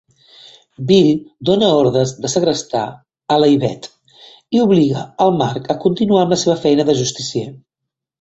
[0.91, 1.09] Bill
[1.49, 2.81] dóna ordres de segrestar
[3.35, 4.15] a l'Yvette
[4.59, 7.45] i obliga al Mark a continuar amb la seva feina de justicier.